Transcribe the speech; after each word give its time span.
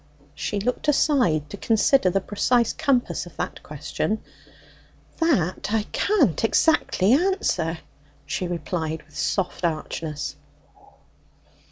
She 0.33 0.59
looked 0.59 0.87
aside 0.87 1.47
to 1.51 1.57
consider 1.57 2.09
the 2.09 2.21
precise 2.21 2.73
compass 2.73 3.27
of 3.27 3.37
that 3.37 3.61
question. 3.61 4.23
"That 5.19 5.71
I 5.71 5.83
can't 5.91 6.43
exactly 6.43 7.13
answer," 7.13 7.77
she 8.25 8.47
replied 8.47 9.03
with 9.03 9.15
soft 9.15 9.63
archness. 9.63 10.37